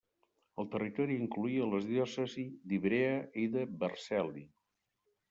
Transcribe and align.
El 0.61 0.67
territori 0.75 1.17
incloïa 1.23 1.67
les 1.73 1.85
diòcesis 1.89 2.55
d'Ivrea 2.71 3.13
i 3.43 3.47
de 3.57 3.67
Vercelli. 3.85 4.47